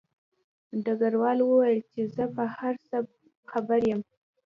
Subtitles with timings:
[0.83, 2.97] ډګروال وویل چې زه په هر څه
[3.51, 4.01] خبر یم